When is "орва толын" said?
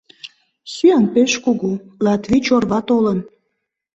2.55-3.19